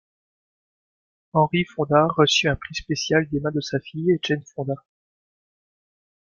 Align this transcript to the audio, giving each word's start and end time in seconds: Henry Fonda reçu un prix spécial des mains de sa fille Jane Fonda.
Henry 1.31 1.63
Fonda 1.63 2.07
reçu 2.17 2.47
un 2.49 2.55
prix 2.55 2.73
spécial 2.73 3.29
des 3.29 3.39
mains 3.39 3.51
de 3.51 3.61
sa 3.61 3.79
fille 3.79 4.17
Jane 4.23 4.41
Fonda. 4.55 4.73